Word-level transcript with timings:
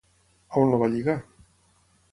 On 0.61 0.71
el 0.71 0.81
va 0.85 0.89
lligar? 0.95 1.17